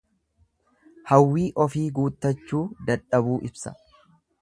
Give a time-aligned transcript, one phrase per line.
[1.11, 3.79] Hawwii ofii guuttachuu dadhabuu ibsa.